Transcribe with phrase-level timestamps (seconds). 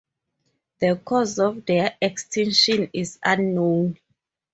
[0.79, 3.99] The cause of their extinction is unknown.